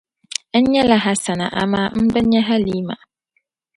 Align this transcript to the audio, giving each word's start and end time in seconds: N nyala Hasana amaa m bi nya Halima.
N 0.61 0.63
nyala 0.71 0.97
Hasana 1.05 1.45
amaa 1.61 1.93
m 2.03 2.05
bi 2.13 2.21
nya 2.29 2.41
Halima. 2.47 2.95